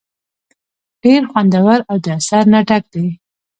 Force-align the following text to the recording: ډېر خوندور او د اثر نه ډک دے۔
ډېر 1.03 1.21
خوندور 1.31 1.79
او 1.89 1.95
د 2.03 2.05
اثر 2.17 2.43
نه 2.53 2.59
ډک 2.67 2.83
دے۔ 2.93 3.03